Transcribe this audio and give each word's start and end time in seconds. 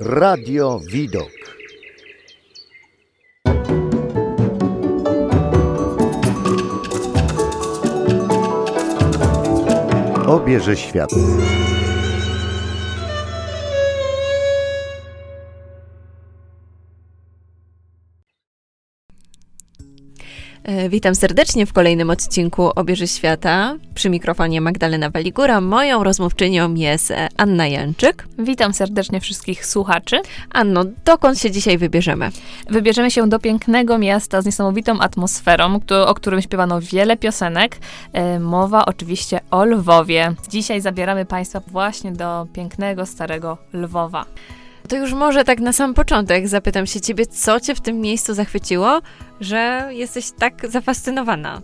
Radio 0.00 0.80
Widok. 0.92 1.30
Obierze 10.26 10.76
świat. 10.76 11.10
Witam 20.88 21.14
serdecznie 21.14 21.66
w 21.66 21.72
kolejnym 21.72 22.10
odcinku 22.10 22.70
Obieży 22.74 23.06
Świata. 23.06 23.76
Przy 23.94 24.10
mikrofonie 24.10 24.60
Magdalena 24.60 25.10
Waligura. 25.10 25.60
Moją 25.60 26.04
rozmówczynią 26.04 26.74
jest 26.74 27.10
e, 27.10 27.28
Anna 27.36 27.66
Janczyk. 27.66 28.28
Witam 28.38 28.74
serdecznie 28.74 29.20
wszystkich 29.20 29.66
słuchaczy. 29.66 30.20
Anno, 30.52 30.84
dokąd 31.04 31.38
się 31.38 31.50
dzisiaj 31.50 31.78
wybierzemy? 31.78 32.30
Wybierzemy 32.70 33.10
się 33.10 33.28
do 33.28 33.38
pięknego 33.38 33.98
miasta 33.98 34.42
z 34.42 34.46
niesamowitą 34.46 35.00
atmosferą, 35.00 35.80
o 36.06 36.14
którym 36.14 36.42
śpiewano 36.42 36.80
wiele 36.80 37.16
piosenek. 37.16 37.78
E, 38.12 38.40
Mowa 38.40 38.84
oczywiście 38.84 39.40
o 39.50 39.64
Lwowie. 39.64 40.34
Dzisiaj 40.48 40.80
zabieramy 40.80 41.24
Państwa 41.24 41.60
właśnie 41.60 42.12
do 42.12 42.46
pięknego, 42.52 43.06
starego 43.06 43.58
Lwowa. 43.72 44.26
To 44.88 44.96
już 44.96 45.12
może 45.12 45.44
tak 45.44 45.60
na 45.60 45.72
sam 45.72 45.94
początek 45.94 46.48
zapytam 46.48 46.86
się 46.86 47.00
ciebie, 47.00 47.26
co 47.26 47.60
cię 47.60 47.74
w 47.74 47.80
tym 47.80 48.00
miejscu 48.00 48.34
zachwyciło, 48.34 49.00
że 49.40 49.88
jesteś 49.90 50.30
tak 50.38 50.70
zafascynowana? 50.70 51.60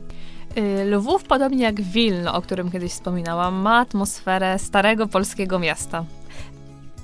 Y, 0.58 0.84
Lwów, 0.84 1.24
podobnie 1.24 1.64
jak 1.64 1.80
Wilno, 1.80 2.34
o 2.34 2.42
którym 2.42 2.70
kiedyś 2.70 2.92
wspominałam, 2.92 3.54
ma 3.54 3.78
atmosferę 3.78 4.58
starego 4.58 5.06
polskiego 5.06 5.58
miasta. 5.58 6.04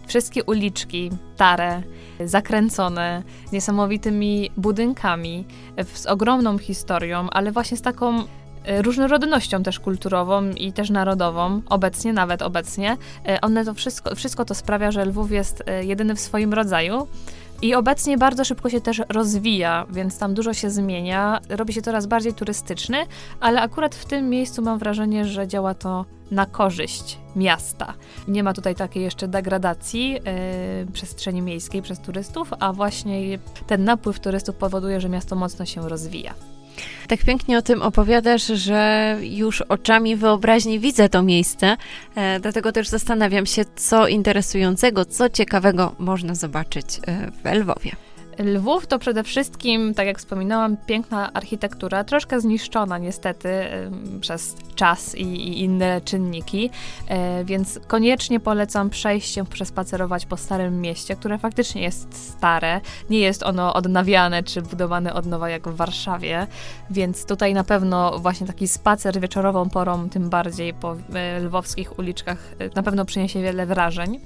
Wszystkie 0.06 0.44
uliczki, 0.44 1.10
tare, 1.36 1.82
zakręcone, 2.24 3.22
niesamowitymi 3.52 4.50
budynkami, 4.56 5.44
z 5.94 6.06
ogromną 6.06 6.58
historią, 6.58 7.30
ale 7.30 7.52
właśnie 7.52 7.76
z 7.76 7.82
taką 7.82 8.24
różnorodnością 8.66 9.62
też 9.62 9.80
kulturową 9.80 10.50
i 10.50 10.72
też 10.72 10.90
narodową, 10.90 11.62
obecnie, 11.68 12.12
nawet 12.12 12.42
obecnie. 12.42 12.96
Y, 13.28 13.40
One 13.40 13.64
to 13.64 13.74
wszystko, 13.74 14.14
wszystko 14.14 14.44
to 14.44 14.54
sprawia, 14.54 14.90
że 14.90 15.04
Lwów 15.04 15.32
jest 15.32 15.60
y, 15.60 15.84
jedyny 15.84 16.14
w 16.14 16.20
swoim 16.20 16.54
rodzaju. 16.54 17.08
I 17.62 17.74
obecnie 17.74 18.18
bardzo 18.18 18.44
szybko 18.44 18.70
się 18.70 18.80
też 18.80 19.02
rozwija, 19.08 19.86
więc 19.90 20.18
tam 20.18 20.34
dużo 20.34 20.54
się 20.54 20.70
zmienia, 20.70 21.40
robi 21.48 21.72
się 21.72 21.82
coraz 21.82 22.06
bardziej 22.06 22.34
turystyczny, 22.34 22.96
ale 23.40 23.60
akurat 23.60 23.94
w 23.94 24.04
tym 24.04 24.28
miejscu 24.28 24.62
mam 24.62 24.78
wrażenie, 24.78 25.24
że 25.24 25.48
działa 25.48 25.74
to 25.74 26.04
na 26.30 26.46
korzyść 26.46 27.18
miasta. 27.36 27.94
Nie 28.28 28.42
ma 28.42 28.52
tutaj 28.52 28.74
takiej 28.74 29.02
jeszcze 29.02 29.28
degradacji 29.28 30.12
yy, 30.12 30.20
przestrzeni 30.92 31.42
miejskiej 31.42 31.82
przez 31.82 32.00
turystów, 32.00 32.50
a 32.60 32.72
właśnie 32.72 33.38
ten 33.66 33.84
napływ 33.84 34.20
turystów 34.20 34.56
powoduje, 34.56 35.00
że 35.00 35.08
miasto 35.08 35.36
mocno 35.36 35.66
się 35.66 35.88
rozwija. 35.88 36.34
Tak 37.08 37.24
pięknie 37.24 37.58
o 37.58 37.62
tym 37.62 37.82
opowiadasz, 37.82 38.46
że 38.46 39.16
już 39.22 39.60
oczami 39.60 40.16
wyobraźni 40.16 40.80
widzę 40.80 41.08
to 41.08 41.22
miejsce, 41.22 41.76
e, 42.14 42.40
dlatego 42.40 42.72
też 42.72 42.88
zastanawiam 42.88 43.46
się, 43.46 43.64
co 43.76 44.08
interesującego, 44.08 45.04
co 45.04 45.30
ciekawego 45.30 45.94
można 45.98 46.34
zobaczyć 46.34 46.86
e, 47.06 47.30
w 47.30 47.60
Lwowie. 47.60 48.07
Lwów 48.38 48.86
to 48.86 48.98
przede 48.98 49.22
wszystkim, 49.22 49.94
tak 49.94 50.06
jak 50.06 50.18
wspominałam, 50.18 50.76
piękna 50.76 51.32
architektura, 51.32 52.04
troszkę 52.04 52.40
zniszczona 52.40 52.98
niestety 52.98 53.48
przez 54.20 54.56
czas 54.74 55.14
i, 55.14 55.22
i 55.22 55.60
inne 55.62 56.00
czynniki, 56.00 56.70
e, 57.08 57.44
więc 57.44 57.80
koniecznie 57.86 58.40
polecam 58.40 58.90
przejść 58.90 59.34
się, 59.34 59.46
przespacerować 59.46 60.26
po 60.26 60.36
Starym 60.36 60.80
Mieście, 60.80 61.16
które 61.16 61.38
faktycznie 61.38 61.82
jest 61.82 62.28
stare, 62.28 62.80
nie 63.10 63.18
jest 63.18 63.42
ono 63.42 63.74
odnawiane 63.74 64.42
czy 64.42 64.62
budowane 64.62 65.14
od 65.14 65.26
nowa 65.26 65.50
jak 65.50 65.68
w 65.68 65.76
Warszawie, 65.76 66.46
więc 66.90 67.26
tutaj 67.26 67.54
na 67.54 67.64
pewno 67.64 68.18
właśnie 68.18 68.46
taki 68.46 68.68
spacer 68.68 69.20
wieczorową 69.20 69.70
porą, 69.70 70.08
tym 70.08 70.30
bardziej 70.30 70.74
po 70.74 70.96
e, 71.14 71.40
lwowskich 71.40 71.98
uliczkach, 71.98 72.38
e, 72.58 72.68
na 72.74 72.82
pewno 72.82 73.04
przyniesie 73.04 73.42
wiele 73.42 73.66
wrażeń. 73.66 74.20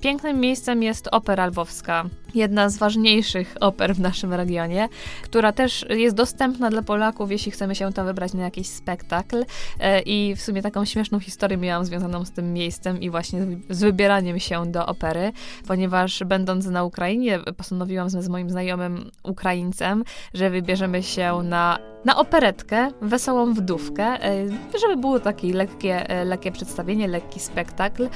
Pięknym 0.00 0.40
miejscem 0.40 0.82
jest 0.82 1.08
Opera 1.12 1.46
Lwowska, 1.46 2.04
jedna 2.34 2.68
z 2.68 2.78
ważniejszych 2.78 3.54
oper 3.60 3.94
w 3.94 4.00
naszym 4.00 4.34
regionie, 4.34 4.88
która 5.22 5.52
też 5.52 5.86
jest 5.90 6.16
dostępna 6.16 6.70
dla 6.70 6.82
Polaków, 6.82 7.30
jeśli 7.30 7.52
chcemy 7.52 7.74
się 7.74 7.92
tam 7.92 8.06
wybrać 8.06 8.32
na 8.34 8.42
jakiś 8.42 8.68
spektakl. 8.68 9.44
E, 9.80 10.00
I 10.00 10.34
w 10.36 10.40
sumie 10.42 10.62
taką 10.62 10.84
śmieszną 10.84 11.20
historię 11.20 11.56
miałam 11.58 11.84
związaną 11.84 12.24
z 12.24 12.30
tym 12.32 12.52
miejscem 12.52 13.00
i 13.00 13.10
właśnie 13.10 13.46
z- 13.70 13.80
wybieraniem 13.80 14.38
się 14.40 14.66
do 14.66 14.86
opery, 14.86 15.32
ponieważ 15.66 16.22
będąc 16.26 16.66
na 16.66 16.84
Ukrainie, 16.84 17.38
postanowiłam 17.56 18.10
z 18.10 18.28
moim 18.28 18.50
znajomym 18.50 19.10
Ukraińcem, 19.24 20.04
że 20.34 20.50
wybierzemy 20.50 21.02
się 21.02 21.40
na, 21.44 21.78
na 22.04 22.16
operetkę, 22.16 22.88
wesołą 23.02 23.54
wdówkę, 23.54 24.04
e, 24.04 24.46
żeby 24.80 24.96
było 24.96 25.20
takie 25.20 25.52
lekkie, 25.52 26.08
e, 26.10 26.24
lekkie 26.24 26.52
przedstawienie, 26.52 27.08
lekki 27.08 27.40
spektakl. 27.40 28.08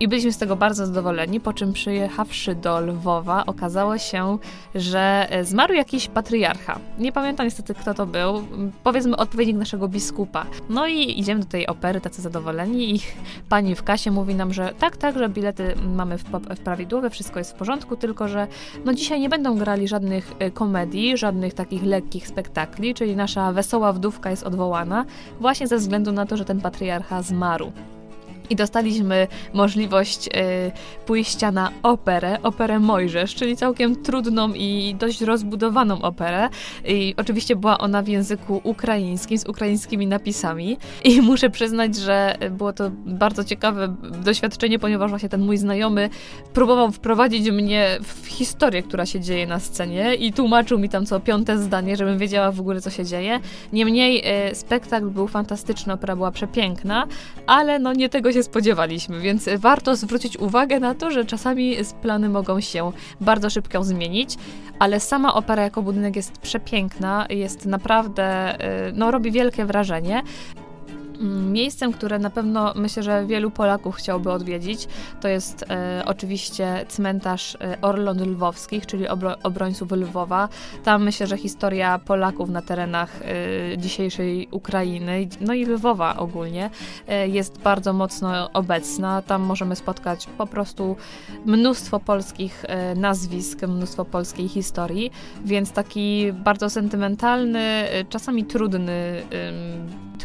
I 0.00 0.08
byliśmy 0.08 0.32
z 0.32 0.38
tego 0.38 0.56
bardzo 0.56 0.86
zadowoleni, 0.86 1.40
po 1.40 1.52
czym 1.52 1.72
przyjechawszy 1.72 2.54
do 2.54 2.80
Lwowa, 2.80 3.46
okazało 3.46 3.98
się, 3.98 4.38
że 4.74 5.26
e, 5.30 5.44
zmarł 5.44 5.74
jakiś 5.74 6.08
patriarcha. 6.08 6.78
Nie 6.98 7.12
pamiętam 7.12 7.46
niestety, 7.46 7.74
kto 7.74 7.94
to 7.94 8.06
był. 8.06 8.42
Powiedzmy 8.84 9.16
odpowiednik 9.16 9.56
naszego 9.56 9.88
biskupa. 9.88 10.46
No 10.68 10.86
i 10.86 11.20
idziemy 11.20 11.40
do 11.40 11.46
tej 11.46 11.66
opery, 11.66 12.00
tacy 12.00 12.22
zadowoleni 12.22 12.94
i 12.94 13.00
pani 13.48 13.74
w 13.74 13.82
kasie 13.82 14.10
mówi 14.10 14.34
nam, 14.34 14.52
że 14.52 14.72
tak, 14.78 14.96
tak, 14.96 15.18
że 15.18 15.28
bilety 15.28 15.74
mamy 15.94 16.18
w, 16.18 16.24
w 16.24 16.58
prawidłowe, 16.58 17.10
wszystko 17.10 17.38
jest 17.38 17.52
w 17.52 17.54
porządku, 17.54 17.96
tylko 17.96 18.28
że 18.28 18.46
no 18.84 18.94
dzisiaj 18.94 19.20
nie 19.20 19.28
będą 19.28 19.58
grali 19.58 19.88
żadnych 19.88 20.32
e, 20.38 20.50
komedii, 20.50 21.16
żadnych 21.16 21.54
takich 21.54 21.82
lekkich 21.82 22.28
spektakli, 22.28 22.94
czyli 22.94 23.16
nasza 23.16 23.52
wesoła 23.52 23.92
wdówka 23.92 24.30
jest 24.30 24.42
odwołana 24.42 25.04
właśnie 25.40 25.66
ze 25.66 25.76
względu 25.76 26.12
na 26.12 26.26
to, 26.26 26.36
że 26.36 26.44
ten 26.44 26.60
patriarcha 26.60 27.22
zmarł. 27.22 27.72
I 28.50 28.56
dostaliśmy 28.56 29.26
możliwość 29.52 30.28
e, 30.28 30.70
pójścia 31.06 31.52
na 31.52 31.70
operę, 31.82 32.38
operę 32.42 32.78
Mojżesz, 32.78 33.34
czyli 33.34 33.56
całkiem 33.56 34.02
trudną 34.02 34.52
i 34.52 34.96
dość 34.98 35.20
rozbudowaną 35.20 36.02
operę. 36.02 36.48
I 36.84 37.14
oczywiście 37.16 37.56
była 37.56 37.78
ona 37.78 38.02
w 38.02 38.08
języku 38.08 38.60
ukraińskim, 38.64 39.38
z 39.38 39.48
ukraińskimi 39.48 40.06
napisami. 40.06 40.76
I 41.04 41.20
muszę 41.20 41.50
przyznać, 41.50 41.96
że 41.96 42.36
było 42.50 42.72
to 42.72 42.90
bardzo 43.06 43.44
ciekawe 43.44 43.94
doświadczenie, 44.24 44.78
ponieważ 44.78 45.10
właśnie 45.10 45.28
ten 45.28 45.40
mój 45.40 45.56
znajomy 45.56 46.10
próbował 46.54 46.92
wprowadzić 46.92 47.50
mnie 47.50 47.98
w 48.02 48.26
historię, 48.26 48.82
która 48.82 49.06
się 49.06 49.20
dzieje 49.20 49.46
na 49.46 49.60
scenie 49.60 50.14
i 50.14 50.32
tłumaczył 50.32 50.78
mi 50.78 50.88
tam 50.88 51.06
co 51.06 51.20
piąte 51.20 51.58
zdanie, 51.58 51.96
żebym 51.96 52.18
wiedziała 52.18 52.52
w 52.52 52.60
ogóle, 52.60 52.80
co 52.80 52.90
się 52.90 53.04
dzieje. 53.04 53.40
Niemniej 53.72 54.22
e, 54.24 54.54
spektakl 54.54 55.06
był 55.06 55.28
fantastyczny, 55.28 55.92
opera 55.92 56.16
była 56.16 56.30
przepiękna, 56.30 57.06
ale 57.46 57.78
no 57.78 57.92
nie 57.92 58.08
tego 58.08 58.32
się 58.32 58.37
spodziewaliśmy, 58.42 59.20
więc 59.20 59.48
warto 59.58 59.96
zwrócić 59.96 60.36
uwagę 60.36 60.80
na 60.80 60.94
to, 60.94 61.10
że 61.10 61.24
czasami 61.24 61.76
plany 62.02 62.28
mogą 62.28 62.60
się 62.60 62.92
bardzo 63.20 63.50
szybko 63.50 63.84
zmienić, 63.84 64.36
ale 64.78 65.00
sama 65.00 65.34
opera 65.34 65.62
jako 65.62 65.82
budynek 65.82 66.16
jest 66.16 66.38
przepiękna, 66.38 67.26
jest 67.30 67.66
naprawdę, 67.66 68.54
y, 68.88 68.92
no 68.94 69.10
robi 69.10 69.30
wielkie 69.30 69.64
wrażenie. 69.64 70.22
Mm, 71.20 71.52
Miejscem, 71.52 71.92
które 71.92 72.18
na 72.18 72.30
pewno 72.30 72.72
myślę, 72.76 73.02
że 73.02 73.26
wielu 73.26 73.50
Polaków 73.50 73.96
chciałby 73.96 74.32
odwiedzić, 74.32 74.88
to 75.20 75.28
jest 75.28 75.64
e, 75.70 76.02
oczywiście 76.06 76.84
cmentarz 76.88 77.56
e, 77.60 77.80
Orląt 77.80 78.20
Lwowskich, 78.20 78.86
czyli 78.86 79.08
obro, 79.08 79.36
obrońców 79.42 79.92
Lwowa. 79.92 80.48
Tam 80.84 81.02
myślę, 81.02 81.26
że 81.26 81.36
historia 81.36 81.98
Polaków 81.98 82.50
na 82.50 82.62
terenach 82.62 83.20
e, 83.22 83.78
dzisiejszej 83.78 84.48
Ukrainy, 84.50 85.28
no 85.40 85.54
i 85.54 85.64
Lwowa 85.64 86.16
ogólnie, 86.16 86.70
e, 87.08 87.28
jest 87.28 87.58
bardzo 87.60 87.92
mocno 87.92 88.52
obecna. 88.52 89.22
Tam 89.22 89.42
możemy 89.42 89.76
spotkać 89.76 90.26
po 90.38 90.46
prostu 90.46 90.96
mnóstwo 91.46 92.00
polskich 92.00 92.64
e, 92.68 92.94
nazwisk, 92.94 93.62
mnóstwo 93.62 94.04
polskiej 94.04 94.48
historii, 94.48 95.10
więc 95.44 95.72
taki 95.72 96.32
bardzo 96.32 96.70
sentymentalny, 96.70 97.60
e, 97.60 98.04
czasami 98.04 98.44
trudny, 98.44 99.22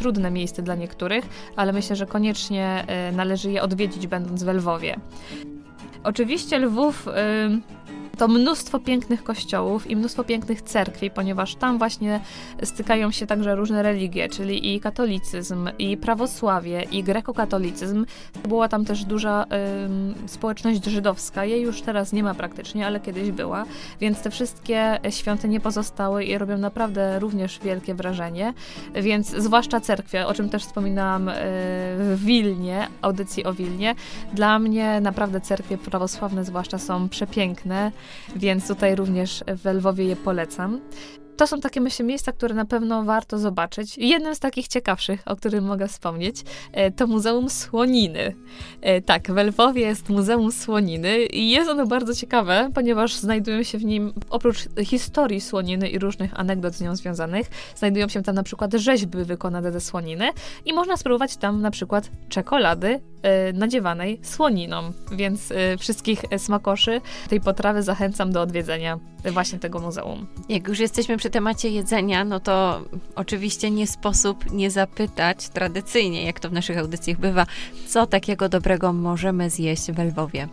trudne 0.04 0.30
miejsce 0.30 0.62
dla 0.62 0.74
niektórych, 0.74 1.24
ale 1.56 1.72
myślę, 1.72 1.96
że 1.96 2.06
koniecznie 2.06 2.84
e, 2.86 3.12
należy 3.12 3.50
je 3.50 3.62
odwiedzić, 3.62 4.06
będąc 4.06 4.42
we 4.42 4.52
Lwowie. 4.52 4.96
Oczywiście 6.04 6.58
Lwów 6.58 7.08
to 8.16 8.28
mnóstwo 8.28 8.78
pięknych 8.80 9.24
kościołów 9.24 9.90
i 9.90 9.96
mnóstwo 9.96 10.24
pięknych 10.24 10.62
cerkwi, 10.62 11.10
ponieważ 11.10 11.54
tam 11.54 11.78
właśnie 11.78 12.20
stykają 12.62 13.10
się 13.10 13.26
także 13.26 13.54
różne 13.54 13.82
religie, 13.82 14.28
czyli 14.28 14.74
i 14.74 14.80
katolicyzm, 14.80 15.70
i 15.78 15.96
prawosławie, 15.96 16.82
i 16.82 17.02
grekokatolicyzm. 17.02 18.06
Była 18.48 18.68
tam 18.68 18.84
też 18.84 19.04
duża 19.04 19.44
społeczność 20.26 20.84
żydowska. 20.84 21.44
Jej 21.44 21.62
już 21.62 21.82
teraz 21.82 22.12
nie 22.12 22.22
ma 22.22 22.34
praktycznie, 22.34 22.86
ale 22.86 23.00
kiedyś 23.00 23.30
była, 23.30 23.64
więc 24.00 24.22
te 24.22 24.30
wszystkie 24.30 24.98
świątynie 25.10 25.60
pozostały 25.60 26.24
i 26.24 26.38
robią 26.38 26.58
naprawdę 26.58 27.18
również 27.18 27.60
wielkie 27.64 27.94
wrażenie. 27.94 28.54
Więc 28.94 29.28
zwłaszcza 29.30 29.80
cerkwie, 29.80 30.26
o 30.26 30.34
czym 30.34 30.48
też 30.48 30.64
wspominałam 30.64 31.28
y, 31.28 31.32
w 31.34 32.24
Wilnie, 32.24 32.88
audycji 33.02 33.44
o 33.44 33.54
Wilnie, 33.54 33.94
dla 34.32 34.58
mnie 34.58 35.00
naprawdę 35.00 35.40
cerkwie 35.40 35.78
prawosławne 35.78 36.44
zwłaszcza 36.44 36.78
są 36.78 37.08
przepiękne, 37.08 37.92
więc 38.36 38.68
tutaj 38.68 38.94
również 38.94 39.44
w 39.46 39.64
Lwowie 39.66 40.04
je 40.04 40.16
polecam 40.16 40.80
to 41.36 41.46
są 41.46 41.60
takie, 41.60 41.80
myślę, 41.80 42.04
miejsca, 42.04 42.32
które 42.32 42.54
na 42.54 42.64
pewno 42.64 43.04
warto 43.04 43.38
zobaczyć. 43.38 43.98
Jednym 43.98 44.34
z 44.34 44.40
takich 44.40 44.68
ciekawszych, 44.68 45.22
o 45.26 45.36
którym 45.36 45.64
mogę 45.64 45.88
wspomnieć, 45.88 46.36
e, 46.72 46.90
to 46.90 47.06
Muzeum 47.06 47.50
Słoniny. 47.50 48.34
E, 48.80 49.02
tak, 49.02 49.32
w 49.32 49.36
Lwowie 49.36 49.82
jest 49.82 50.08
Muzeum 50.08 50.52
Słoniny 50.52 51.24
i 51.24 51.50
jest 51.50 51.70
ono 51.70 51.86
bardzo 51.86 52.14
ciekawe, 52.14 52.70
ponieważ 52.74 53.14
znajdują 53.14 53.62
się 53.62 53.78
w 53.78 53.84
nim, 53.84 54.12
oprócz 54.30 54.58
historii 54.84 55.40
słoniny 55.40 55.88
i 55.88 55.98
różnych 55.98 56.40
anegdot 56.40 56.74
z 56.74 56.80
nią 56.80 56.96
związanych, 56.96 57.50
znajdują 57.76 58.08
się 58.08 58.22
tam 58.22 58.34
na 58.34 58.42
przykład 58.42 58.74
rzeźby 58.74 59.24
wykonane 59.24 59.72
ze 59.72 59.80
słoniny 59.80 60.28
i 60.64 60.72
można 60.72 60.96
spróbować 60.96 61.36
tam 61.36 61.60
na 61.60 61.70
przykład 61.70 62.10
czekolady 62.28 63.00
nadziewanej 63.54 64.20
słoniną, 64.22 64.92
więc 65.12 65.52
wszystkich 65.78 66.22
smakoszy 66.38 67.00
tej 67.28 67.40
potrawy 67.40 67.82
zachęcam 67.82 68.32
do 68.32 68.42
odwiedzenia 68.42 68.98
właśnie 69.32 69.58
tego 69.58 69.78
muzeum. 69.78 70.26
Jak 70.48 70.68
już 70.68 70.78
jesteśmy 70.78 71.16
przy 71.16 71.30
temacie 71.30 71.68
jedzenia, 71.68 72.24
no 72.24 72.40
to 72.40 72.80
oczywiście 73.14 73.70
nie 73.70 73.86
sposób 73.86 74.52
nie 74.52 74.70
zapytać 74.70 75.48
tradycyjnie, 75.48 76.24
jak 76.24 76.40
to 76.40 76.48
w 76.48 76.52
naszych 76.52 76.78
audycjach 76.78 77.18
bywa, 77.18 77.46
co 77.88 78.06
takiego 78.06 78.48
dobrego 78.48 78.92
możemy 78.92 79.50
zjeść 79.50 79.92
w 79.92 79.98
Lwowie. 79.98 80.48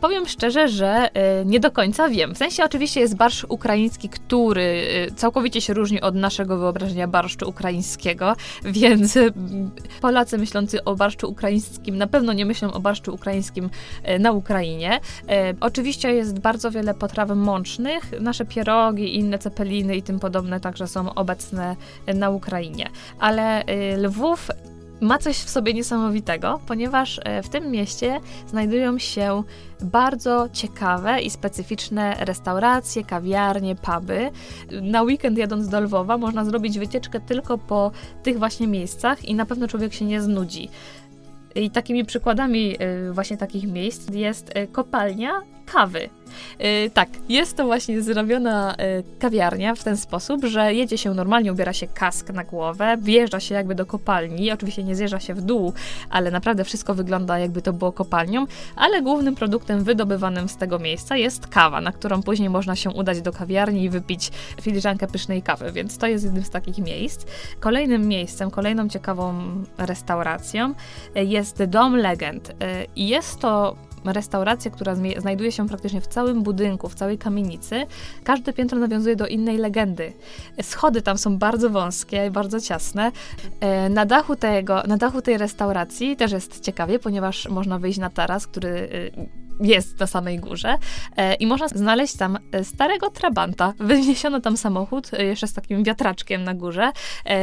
Powiem 0.00 0.28
szczerze, 0.28 0.68
że 0.68 1.10
nie 1.46 1.60
do 1.60 1.70
końca 1.70 2.08
wiem. 2.08 2.34
W 2.34 2.38
sensie 2.38 2.64
oczywiście 2.64 3.00
jest 3.00 3.16
barszcz 3.16 3.46
ukraiński, 3.48 4.08
który 4.08 4.86
całkowicie 5.16 5.60
się 5.60 5.74
różni 5.74 6.00
od 6.00 6.14
naszego 6.14 6.58
wyobrażenia 6.58 7.08
barszczu 7.08 7.48
ukraińskiego, 7.48 8.36
więc 8.80 9.18
Polacy 10.00 10.38
myślący 10.38 10.84
o 10.84 10.96
barszczu 10.96 11.30
ukraińskim 11.30 11.97
na 11.98 12.06
pewno 12.06 12.32
nie 12.32 12.46
myślą 12.46 12.72
o 12.72 12.80
barszczu 12.80 13.14
ukraińskim 13.14 13.70
na 14.20 14.32
Ukrainie. 14.32 15.00
Oczywiście 15.60 16.12
jest 16.12 16.38
bardzo 16.38 16.70
wiele 16.70 16.94
potraw 16.94 17.30
mącznych. 17.30 18.20
Nasze 18.20 18.44
pierogi, 18.44 19.16
inne 19.16 19.38
cepeliny 19.38 19.96
i 19.96 20.02
tym 20.02 20.20
podobne 20.20 20.60
także 20.60 20.86
są 20.86 21.14
obecne 21.14 21.76
na 22.14 22.30
Ukrainie. 22.30 22.88
Ale 23.18 23.64
Lwów 23.96 24.48
ma 25.00 25.18
coś 25.18 25.36
w 25.36 25.50
sobie 25.50 25.74
niesamowitego, 25.74 26.60
ponieważ 26.66 27.20
e, 27.24 27.42
w 27.42 27.48
tym 27.48 27.70
mieście 27.70 28.20
znajdują 28.46 28.98
się 28.98 29.42
bardzo 29.80 30.48
ciekawe 30.52 31.20
i 31.20 31.30
specyficzne 31.30 32.16
restauracje, 32.20 33.04
kawiarnie, 33.04 33.76
puby. 33.76 34.30
Na 34.82 35.02
weekend 35.02 35.38
jadąc 35.38 35.68
do 35.68 35.80
Lwowa 35.80 36.18
można 36.18 36.44
zrobić 36.44 36.78
wycieczkę 36.78 37.20
tylko 37.20 37.58
po 37.58 37.90
tych 38.22 38.38
właśnie 38.38 38.66
miejscach 38.66 39.24
i 39.24 39.34
na 39.34 39.46
pewno 39.46 39.68
człowiek 39.68 39.94
się 39.94 40.04
nie 40.04 40.22
znudzi. 40.22 40.68
I 41.54 41.70
takimi 41.70 42.04
przykładami 42.04 42.76
e, 42.78 43.12
właśnie 43.12 43.36
takich 43.36 43.68
miejsc 43.68 44.10
jest 44.14 44.50
e, 44.54 44.66
kopalnia 44.66 45.42
kawy. 45.72 46.08
Yy, 46.58 46.90
tak, 46.90 47.08
jest 47.28 47.56
to 47.56 47.64
właśnie 47.64 48.02
zrobiona 48.02 48.74
yy, 48.78 49.18
kawiarnia 49.18 49.74
w 49.74 49.84
ten 49.84 49.96
sposób, 49.96 50.44
że 50.44 50.74
jedzie 50.74 50.98
się 50.98 51.14
normalnie, 51.14 51.52
ubiera 51.52 51.72
się 51.72 51.86
kask 51.86 52.30
na 52.30 52.44
głowę, 52.44 52.96
wjeżdża 53.00 53.40
się 53.40 53.54
jakby 53.54 53.74
do 53.74 53.86
kopalni, 53.86 54.52
oczywiście 54.52 54.84
nie 54.84 54.96
zjeżdża 54.96 55.20
się 55.20 55.34
w 55.34 55.40
dół, 55.40 55.72
ale 56.10 56.30
naprawdę 56.30 56.64
wszystko 56.64 56.94
wygląda 56.94 57.38
jakby 57.38 57.62
to 57.62 57.72
było 57.72 57.92
kopalnią, 57.92 58.46
ale 58.76 59.02
głównym 59.02 59.34
produktem 59.34 59.84
wydobywanym 59.84 60.48
z 60.48 60.56
tego 60.56 60.78
miejsca 60.78 61.16
jest 61.16 61.46
kawa, 61.46 61.80
na 61.80 61.92
którą 61.92 62.22
później 62.22 62.50
można 62.50 62.76
się 62.76 62.90
udać 62.90 63.20
do 63.20 63.32
kawiarni 63.32 63.82
i 63.82 63.90
wypić 63.90 64.30
filiżankę 64.60 65.06
pysznej 65.06 65.42
kawy, 65.42 65.72
więc 65.72 65.98
to 65.98 66.06
jest 66.06 66.24
jednym 66.24 66.44
z 66.44 66.50
takich 66.50 66.78
miejsc. 66.78 67.26
Kolejnym 67.60 68.08
miejscem, 68.08 68.50
kolejną 68.50 68.88
ciekawą 68.88 69.34
restauracją 69.78 70.74
y, 71.16 71.24
jest 71.24 71.64
Dom 71.64 71.96
Legend 71.96 72.52
i 72.96 73.08
jest 73.08 73.40
to 73.40 73.76
restauracja, 74.04 74.70
która 74.70 74.94
znajduje 75.18 75.52
się 75.52 75.68
praktycznie 75.68 76.00
w 76.00 76.06
całym 76.06 76.42
budynku, 76.42 76.88
w 76.88 76.94
całej 76.94 77.18
kamienicy. 77.18 77.86
Każde 78.24 78.52
piętro 78.52 78.78
nawiązuje 78.78 79.16
do 79.16 79.26
innej 79.26 79.58
legendy. 79.58 80.12
Schody 80.62 81.02
tam 81.02 81.18
są 81.18 81.38
bardzo 81.38 81.70
wąskie 81.70 82.30
bardzo 82.30 82.60
ciasne. 82.60 83.12
E, 83.60 83.88
na 83.88 84.06
dachu, 84.06 84.36
tego, 84.36 84.82
na 84.86 84.96
dachu 84.96 85.22
tej 85.22 85.38
restauracji 85.38 86.16
też 86.16 86.32
jest 86.32 86.60
ciekawie, 86.60 86.98
ponieważ 86.98 87.48
można 87.48 87.78
wyjść 87.78 87.98
na 87.98 88.10
taras, 88.10 88.46
który 88.46 88.68
y, 88.68 89.47
jest 89.60 90.00
na 90.00 90.06
samej 90.06 90.38
górze 90.38 90.78
e, 91.16 91.34
i 91.34 91.46
można 91.46 91.68
znaleźć 91.68 92.16
tam 92.16 92.38
e, 92.52 92.64
starego 92.64 93.10
Trabanta. 93.10 93.72
Wyniesiono 93.78 94.40
tam 94.40 94.56
samochód, 94.56 95.10
e, 95.14 95.24
jeszcze 95.24 95.46
z 95.46 95.52
takim 95.52 95.84
wiatraczkiem 95.84 96.44
na 96.44 96.54
górze, 96.54 96.92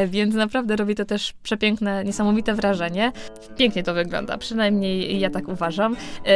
więc 0.08 0.36
naprawdę 0.36 0.76
robi 0.76 0.96
to 0.96 1.06
też 1.06 1.34
przepiękne, 1.44 2.04
niesamowite 2.04 2.54
wrażenie. 2.54 3.12
Pięknie 3.58 3.84
to 3.84 3.94
wygląda, 3.94 4.38
przynajmniej 4.38 5.20
ja 5.20 5.30
tak 5.30 5.48
uważam. 5.48 5.96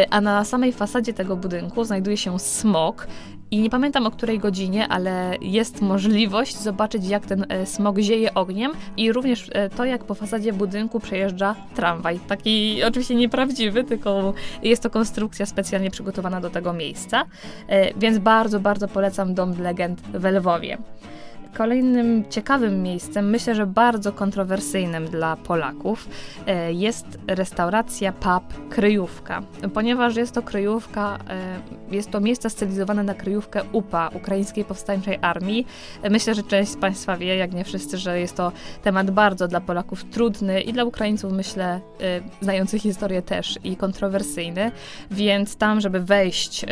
A 0.10 0.22
na 0.22 0.46
samej 0.46 0.74
fasadzie 0.74 1.14
tego 1.14 1.38
budynku 1.38 1.84
znajduje 1.84 2.18
się 2.18 2.40
smok 2.40 3.08
i 3.52 3.62
nie 3.62 3.70
pamiętam 3.70 4.08
o 4.08 4.12
której 4.12 4.40
godzinie, 4.40 4.88
ale 4.88 5.36
jest 5.42 5.82
możliwość 5.82 6.58
zobaczyć, 6.58 7.08
jak 7.08 7.26
ten 7.26 7.46
e, 7.50 7.66
smog 7.66 8.00
zieje 8.00 8.34
ogniem 8.34 8.72
i 8.98 9.12
również 9.12 9.50
e, 9.52 9.70
to, 9.70 9.86
jak 9.86 10.04
po 10.04 10.16
fasadzie 10.16 10.54
budynku 10.54 11.00
przejeżdża 11.00 11.56
tramwaj. 11.76 12.20
Taki 12.20 12.84
oczywiście 12.84 13.16
nieprawdziwy, 13.16 13.84
tylko 13.84 14.34
jest 14.64 14.84
to 14.84 14.90
konstrukcja 14.90 15.46
specjalnie 15.46 15.92
przygotowana 15.92 16.42
do 16.42 16.50
tego 16.50 16.74
miejsca. 16.74 17.26
E, 17.68 17.94
więc 17.94 18.18
bardzo, 18.18 18.60
bardzo 18.60 18.88
polecam 18.88 19.34
Dom 19.34 19.62
Legend 19.62 20.02
w 20.02 20.26
Lwowie. 20.26 20.78
Kolejnym 21.54 22.30
ciekawym 22.30 22.84
miejscem, 22.84 23.30
myślę, 23.30 23.56
że 23.56 23.68
bardzo 23.68 24.12
kontrowersyjnym 24.14 25.06
dla 25.06 25.36
Polaków, 25.36 26.10
e, 26.48 26.74
jest 26.74 27.06
restauracja 27.28 28.12
pub 28.12 28.70
Kryjówka. 28.70 29.42
Ponieważ 29.74 30.16
jest 30.16 30.34
to 30.34 30.42
kryjówka, 30.42 31.18
e, 31.30 31.96
jest 31.96 32.12
to 32.12 32.20
miejsce 32.20 32.50
stylizowane 32.50 33.04
na 33.04 33.14
kryjówkę 33.14 33.62
UPA, 33.72 34.10
Ukraińskiej 34.14 34.66
Powstańczej 34.66 35.18
Armii. 35.22 35.68
E, 36.02 36.10
myślę, 36.10 36.36
że 36.36 36.44
część 36.44 36.72
z 36.72 36.78
Państwa 36.78 37.18
wie, 37.18 37.36
jak 37.36 37.54
nie 37.54 37.64
wszyscy, 37.64 37.98
że 37.98 38.20
jest 38.20 38.36
to 38.36 38.52
temat 38.84 39.12
bardzo 39.12 39.48
dla 39.48 39.62
Polaków 39.62 40.04
trudny 40.04 40.62
i 40.62 40.74
dla 40.74 40.84
Ukraińców, 40.84 41.34
myślę, 41.34 41.80
znających 42.42 42.82
historię 42.82 43.22
też 43.22 43.60
i 43.64 43.76
kontrowersyjny. 43.76 44.72
Więc 45.12 45.56
tam, 45.56 45.82
żeby 45.82 46.00
wejść, 46.00 46.66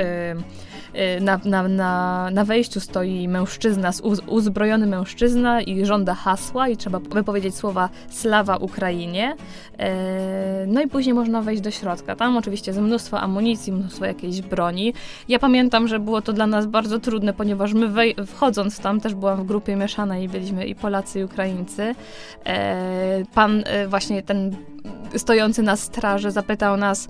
na, 1.22 1.40
na, 1.46 1.68
na, 1.68 2.30
na 2.32 2.46
wejściu 2.46 2.80
stoi 2.80 3.28
mężczyzna 3.28 3.92
z 3.92 4.02
uzbrojonym 4.28 4.67
uzbrojony 4.68 4.98
mężczyzna 4.98 5.62
i 5.62 5.86
żąda 5.86 6.14
hasła 6.14 6.68
i 6.68 6.78
trzeba 6.78 7.00
wypowiedzieć 7.00 7.56
słowa 7.56 7.90
Slawa 8.10 8.58
Ukrainie. 8.58 9.36
E, 9.80 10.66
no 10.68 10.82
i 10.82 10.88
później 10.88 11.14
można 11.14 11.42
wejść 11.42 11.62
do 11.62 11.72
środka. 11.72 12.16
Tam 12.16 12.38
oczywiście 12.38 12.72
jest 12.72 12.82
mnóstwo 12.82 13.20
amunicji, 13.20 13.74
mnóstwo 13.74 14.06
jakiejś 14.06 14.42
broni. 14.42 14.94
Ja 15.28 15.40
pamiętam, 15.40 15.88
że 15.88 16.00
było 16.00 16.22
to 16.22 16.34
dla 16.34 16.48
nas 16.48 16.66
bardzo 16.66 17.00
trudne, 17.00 17.34
ponieważ 17.34 17.74
my 17.74 18.14
wchodząc 18.26 18.80
tam 18.80 19.02
też 19.02 19.16
byłam 19.16 19.44
w 19.44 19.46
grupie 19.46 19.76
mieszanej 19.76 20.24
i 20.24 20.30
byliśmy 20.30 20.68
i 20.68 20.76
Polacy 20.76 21.20
i 21.20 21.24
Ukraińcy. 21.24 21.96
E, 22.46 23.24
pan 23.34 23.64
e, 23.66 23.88
właśnie 23.88 24.24
ten 24.24 24.56
stojący 25.16 25.64
na 25.64 25.76
straży 25.76 26.32
zapytał 26.32 26.78
nas, 26.78 27.08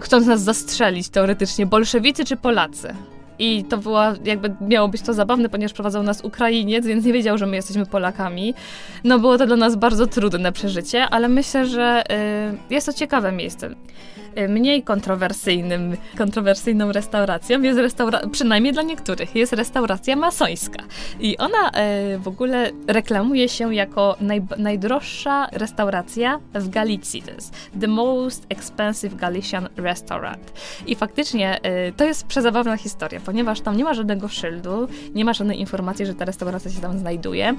chcąc 0.00 0.26
nas 0.26 0.42
zastrzelić 0.42 1.08
teoretycznie, 1.08 1.66
bolszewicy 1.66 2.24
czy 2.24 2.36
Polacy? 2.36 2.94
I 3.38 3.64
to 3.64 3.78
było, 3.78 4.02
jakby 4.24 4.54
miało 4.60 4.88
być 4.88 5.02
to 5.02 5.14
zabawne, 5.14 5.48
ponieważ 5.48 5.72
prowadzał 5.72 6.02
nas 6.02 6.20
Ukrainiec, 6.24 6.86
więc 6.86 7.04
nie 7.04 7.12
wiedział, 7.12 7.38
że 7.38 7.46
my 7.46 7.56
jesteśmy 7.56 7.86
Polakami. 7.86 8.54
No 9.04 9.18
było 9.18 9.38
to 9.38 9.46
dla 9.46 9.56
nas 9.56 9.76
bardzo 9.76 10.06
trudne 10.06 10.52
przeżycie, 10.52 11.08
ale 11.08 11.28
myślę, 11.28 11.66
że 11.66 12.02
y, 12.70 12.74
jest 12.74 12.86
to 12.86 12.92
ciekawe 12.92 13.32
miejsce. 13.32 13.70
Y, 14.38 14.48
mniej 14.48 14.82
kontrowersyjnym, 14.82 15.96
kontrowersyjną 16.18 16.92
restauracją 16.92 17.62
jest 17.62 17.78
restauracja, 17.78 18.28
przynajmniej 18.28 18.72
dla 18.72 18.82
niektórych, 18.82 19.34
jest 19.36 19.52
restauracja 19.52 20.16
masońska. 20.16 20.82
I 21.20 21.36
ona 21.38 21.68
y, 21.68 22.18
w 22.18 22.28
ogóle 22.28 22.70
reklamuje 22.86 23.48
się 23.48 23.74
jako 23.74 24.16
naj, 24.20 24.42
najdroższa 24.58 25.48
restauracja 25.52 26.40
w 26.54 26.68
Galicji. 26.68 27.22
To 27.22 27.30
jest 27.30 27.54
the 27.80 27.86
most 27.86 28.46
expensive 28.48 29.16
Galician 29.16 29.68
restaurant. 29.76 30.52
I 30.86 30.94
faktycznie 30.94 31.60
y, 31.88 31.92
to 31.92 32.04
jest 32.04 32.26
przezabawna 32.26 32.76
historia, 32.76 33.20
ponieważ 33.24 33.60
tam 33.60 33.76
nie 33.76 33.84
ma 33.84 33.94
żadnego 33.94 34.28
szyldu, 34.28 34.88
nie 35.14 35.24
ma 35.24 35.32
żadnej 35.32 35.60
informacji, 35.60 36.06
że 36.06 36.14
ta 36.14 36.24
restauracja 36.24 36.70
się 36.70 36.80
tam 36.80 36.98
znajduje. 36.98 37.54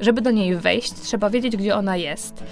Żeby 0.00 0.20
do 0.20 0.30
niej 0.30 0.56
wejść, 0.56 0.92
trzeba 0.92 1.30
wiedzieć, 1.30 1.56
gdzie 1.56 1.76
ona 1.76 1.96
jest. 1.96 2.44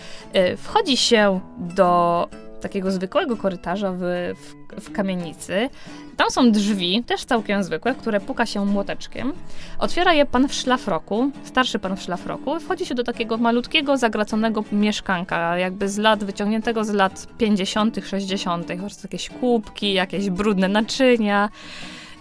Wchodzi 0.57 0.97
się 0.97 1.41
do 1.59 2.29
takiego 2.61 2.91
zwykłego 2.91 3.37
korytarza 3.37 3.93
w, 3.93 4.01
w, 4.01 4.81
w 4.81 4.93
kamienicy. 4.93 5.71
Tam 6.17 6.31
są 6.31 6.53
drzwi, 6.53 7.05
też 7.07 7.25
całkiem 7.25 7.65
zwykłe, 7.65 7.95
które 7.95 8.21
puka 8.21 8.47
się 8.47 8.65
młoteczkiem. 8.67 9.33
Otwiera 9.79 10.13
je 10.13 10.27
pan 10.27 10.49
w 10.49 10.55
szlafroku, 10.55 11.31
starszy 11.45 11.79
pan 11.79 11.97
w 11.97 12.03
szlafroku. 12.03 12.61
Wchodzi 12.61 12.87
się 12.87 12.95
do 12.95 13.05
takiego 13.05 13.37
malutkiego, 13.37 13.97
zagraconego 13.97 14.65
mieszkanka, 14.73 15.59
jakby 15.59 15.89
z 15.89 15.99
lat, 15.99 16.25
wyciągniętego 16.25 16.85
z 16.85 16.91
lat 16.91 17.27
50., 17.39 17.97
60., 18.05 18.69
jakieś 19.03 19.29
kubki, 19.29 19.93
jakieś 19.93 20.31
brudne 20.31 20.69
naczynia. 20.69 21.49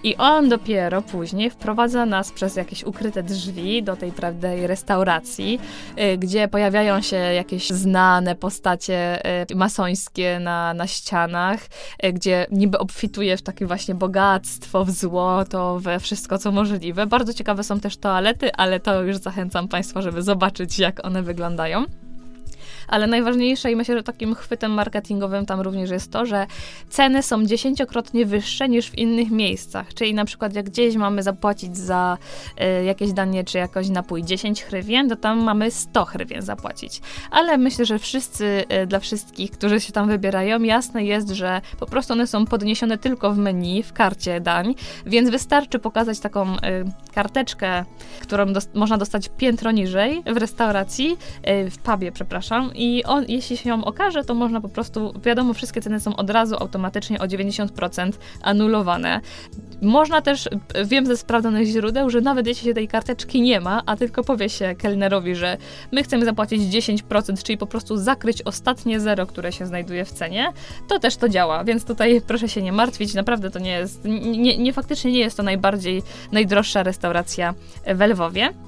I 0.07 0.15
on 0.15 0.49
dopiero 0.49 1.01
później 1.01 1.49
wprowadza 1.49 2.05
nas 2.05 2.31
przez 2.31 2.55
jakieś 2.55 2.83
ukryte 2.83 3.23
drzwi 3.23 3.83
do 3.83 3.95
tej 3.95 4.11
prawdziwej 4.11 4.67
restauracji, 4.67 5.59
y, 5.99 6.17
gdzie 6.17 6.47
pojawiają 6.47 7.01
się 7.01 7.15
jakieś 7.15 7.69
znane 7.69 8.35
postacie 8.35 9.21
y, 9.51 9.55
masońskie 9.55 10.39
na, 10.39 10.73
na 10.73 10.87
ścianach, 10.87 11.59
y, 12.05 12.13
gdzie 12.13 12.47
niby 12.51 12.77
obfituje 12.77 13.37
w 13.37 13.41
takie 13.41 13.65
właśnie 13.65 13.95
bogactwo, 13.95 14.85
w 14.85 14.91
złoto, 14.91 15.79
we 15.79 15.99
wszystko 15.99 16.37
co 16.37 16.51
możliwe. 16.51 17.05
Bardzo 17.05 17.33
ciekawe 17.33 17.63
są 17.63 17.79
też 17.79 17.97
toalety, 17.97 18.53
ale 18.53 18.79
to 18.79 19.03
już 19.03 19.17
zachęcam 19.17 19.67
Państwa, 19.67 20.01
żeby 20.01 20.21
zobaczyć, 20.21 20.79
jak 20.79 21.05
one 21.05 21.23
wyglądają 21.23 21.85
ale 22.87 23.07
najważniejsze 23.07 23.71
i 23.71 23.75
myślę, 23.75 23.97
że 23.97 24.03
takim 24.03 24.35
chwytem 24.35 24.71
marketingowym 24.71 25.45
tam 25.45 25.61
również 25.61 25.89
jest 25.89 26.11
to, 26.11 26.25
że 26.25 26.47
ceny 26.89 27.23
są 27.23 27.45
dziesięciokrotnie 27.45 28.25
wyższe 28.25 28.69
niż 28.69 28.89
w 28.89 28.97
innych 28.97 29.31
miejscach. 29.31 29.93
Czyli 29.93 30.13
na 30.13 30.25
przykład 30.25 30.55
jak 30.55 30.65
gdzieś 30.65 30.95
mamy 30.95 31.23
zapłacić 31.23 31.77
za 31.77 32.17
y, 32.81 32.83
jakieś 32.83 33.13
danie 33.13 33.43
czy 33.43 33.57
jakoś 33.57 33.89
napój 33.89 34.23
10 34.23 34.63
hrywien, 34.63 35.09
to 35.09 35.15
tam 35.15 35.39
mamy 35.43 35.71
100 35.71 36.05
hrywien 36.05 36.41
zapłacić. 36.41 37.01
Ale 37.31 37.57
myślę, 37.57 37.85
że 37.85 37.99
wszyscy, 37.99 38.63
y, 38.83 38.87
dla 38.87 38.99
wszystkich, 38.99 39.51
którzy 39.51 39.81
się 39.81 39.93
tam 39.93 40.07
wybierają, 40.07 40.63
jasne 40.63 41.05
jest, 41.05 41.29
że 41.29 41.61
po 41.79 41.85
prostu 41.85 42.13
one 42.13 42.27
są 42.27 42.45
podniesione 42.45 42.97
tylko 42.97 43.33
w 43.33 43.37
menu, 43.37 43.83
w 43.83 43.93
karcie 43.93 44.41
dań, 44.41 44.75
więc 45.05 45.29
wystarczy 45.29 45.79
pokazać 45.79 46.19
taką 46.19 46.55
y, 46.55 46.57
karteczkę, 47.13 47.85
którą 48.21 48.53
dos 48.53 48.69
można 48.73 48.97
dostać 48.97 49.29
piętro 49.37 49.71
niżej 49.71 50.23
w 50.25 50.37
restauracji, 50.37 51.17
w 51.71 51.77
pubie, 51.77 52.11
przepraszam, 52.11 52.71
i 52.77 53.03
on, 53.03 53.25
jeśli 53.27 53.57
się 53.57 53.69
ją 53.69 53.85
okaże, 53.85 54.23
to 54.23 54.33
można 54.33 54.61
po 54.61 54.69
prostu, 54.69 55.13
wiadomo, 55.23 55.53
wszystkie 55.53 55.81
ceny 55.81 55.99
są 55.99 56.15
od 56.15 56.29
razu 56.29 56.55
automatycznie 56.59 57.19
o 57.19 57.23
90% 57.23 58.11
anulowane. 58.41 59.21
Można 59.81 60.21
też, 60.21 60.49
wiem 60.85 61.05
ze 61.05 61.17
sprawdzonych 61.17 61.67
źródeł, 61.67 62.09
że 62.09 62.21
nawet 62.21 62.47
jeśli 62.47 62.67
się 62.67 62.73
tej 62.73 62.87
karteczki 62.87 63.41
nie 63.41 63.61
ma, 63.61 63.81
a 63.85 63.95
tylko 63.95 64.23
powie 64.23 64.49
się 64.49 64.75
kelnerowi, 64.75 65.35
że 65.35 65.57
my 65.91 66.03
chcemy 66.03 66.25
zapłacić 66.25 66.61
10%, 66.61 67.43
czyli 67.43 67.57
po 67.57 67.67
prostu 67.67 67.97
zakryć 67.97 68.41
ostatnie 68.41 68.99
zero, 68.99 69.25
które 69.25 69.51
się 69.51 69.65
znajduje 69.65 70.05
w 70.05 70.11
cenie, 70.11 70.53
to 70.87 70.99
też 70.99 71.15
to 71.15 71.29
działa, 71.29 71.63
więc 71.63 71.85
tutaj 71.85 72.21
proszę 72.27 72.49
się 72.49 72.61
nie 72.61 72.71
martwić, 72.71 73.13
naprawdę 73.13 73.51
to 73.51 73.59
nie 73.59 73.71
jest, 73.71 74.05
nie, 74.05 74.57
nie 74.57 74.73
faktycznie 74.73 75.11
nie 75.11 75.19
jest 75.19 75.37
to 75.37 75.43
najbardziej, 75.43 76.03
najdroższa 76.31 76.83
restauracja 76.83 77.53
w 77.95 78.01
Lwowie. 78.01 78.66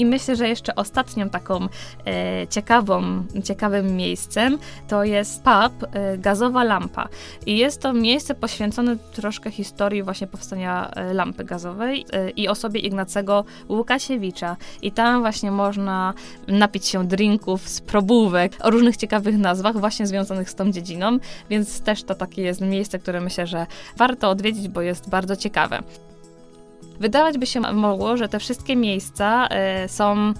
I 0.00 0.06
myślę, 0.06 0.36
że 0.36 0.48
jeszcze 0.48 0.74
ostatnią 0.74 1.30
taką 1.30 1.68
e, 2.06 2.46
ciekawą, 2.48 3.22
ciekawym 3.44 3.96
miejscem 3.96 4.58
to 4.88 5.04
jest 5.04 5.42
pub 5.42 5.88
e, 5.92 6.18
Gazowa 6.18 6.64
Lampa. 6.64 7.08
I 7.46 7.58
jest 7.58 7.80
to 7.80 7.92
miejsce 7.92 8.34
poświęcone 8.34 8.96
troszkę 9.12 9.50
historii 9.50 10.02
właśnie 10.02 10.26
powstania 10.26 10.90
e, 10.90 11.14
lampy 11.14 11.44
gazowej 11.44 12.06
e, 12.12 12.30
i 12.30 12.48
osobie 12.48 12.80
Ignacego 12.80 13.44
Łukasiewicza. 13.68 14.56
I 14.82 14.92
tam 14.92 15.20
właśnie 15.20 15.50
można 15.50 16.14
napić 16.48 16.86
się 16.86 17.06
drinków 17.06 17.68
z 17.68 17.80
probówek 17.80 18.52
o 18.60 18.70
różnych 18.70 18.96
ciekawych 18.96 19.38
nazwach 19.38 19.76
właśnie 19.76 20.06
związanych 20.06 20.50
z 20.50 20.54
tą 20.54 20.72
dziedziną, 20.72 21.18
więc 21.50 21.80
też 21.80 22.02
to 22.02 22.14
takie 22.14 22.42
jest 22.42 22.60
miejsce, 22.60 22.98
które 22.98 23.20
myślę, 23.20 23.46
że 23.46 23.66
warto 23.96 24.30
odwiedzić, 24.30 24.68
bo 24.68 24.80
jest 24.80 25.10
bardzo 25.10 25.36
ciekawe. 25.36 25.82
Wydawać 27.00 27.38
by 27.38 27.46
się 27.46 27.60
mogło, 27.60 28.16
że 28.16 28.28
te 28.28 28.38
wszystkie 28.38 28.76
miejsca 28.76 29.46
e, 29.50 29.88
są 29.88 30.34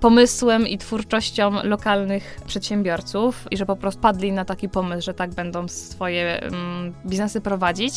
pomysłem 0.00 0.68
i 0.68 0.78
twórczością 0.78 1.52
lokalnych 1.62 2.40
przedsiębiorców 2.46 3.48
i 3.50 3.56
że 3.56 3.66
po 3.66 3.76
prostu 3.76 4.00
padli 4.00 4.32
na 4.32 4.44
taki 4.44 4.68
pomysł, 4.68 5.04
że 5.04 5.14
tak 5.14 5.34
będą 5.34 5.68
swoje 5.68 6.40
um, 6.42 6.94
biznesy 7.06 7.40
prowadzić. 7.40 7.94